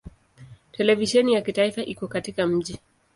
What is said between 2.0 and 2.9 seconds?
katika mji.